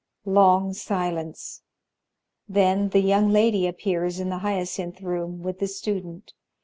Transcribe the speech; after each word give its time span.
Long 0.25 0.73
silence. 0.73 1.61
Then 2.49 2.89
the 2.89 3.01
Young 3.01 3.29
Lady 3.29 3.67
appears 3.67 4.19
in 4.19 4.33
ike 4.33 4.41
Hyacinth 4.41 4.99
Room 4.99 5.43
with 5.43 5.59
the 5.59 5.67
Student. 5.67 6.33